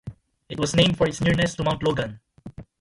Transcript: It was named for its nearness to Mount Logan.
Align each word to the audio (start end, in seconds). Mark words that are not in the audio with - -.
It 0.49 0.59
was 0.59 0.75
named 0.75 0.97
for 0.97 1.05
its 1.07 1.21
nearness 1.21 1.53
to 1.55 1.63
Mount 1.63 1.83
Logan. 1.83 2.21